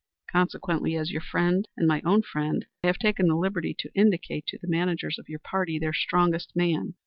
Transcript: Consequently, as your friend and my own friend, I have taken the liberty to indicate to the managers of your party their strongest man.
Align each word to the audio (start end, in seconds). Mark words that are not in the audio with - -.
Consequently, 0.31 0.95
as 0.95 1.11
your 1.11 1.21
friend 1.21 1.67
and 1.77 1.87
my 1.87 2.01
own 2.03 2.23
friend, 2.23 2.65
I 2.83 2.87
have 2.87 2.97
taken 2.97 3.27
the 3.27 3.35
liberty 3.35 3.75
to 3.77 3.91
indicate 3.93 4.47
to 4.47 4.57
the 4.59 4.67
managers 4.67 5.19
of 5.19 5.29
your 5.29 5.37
party 5.37 5.77
their 5.77 5.93
strongest 5.93 6.55
man. 6.55 6.95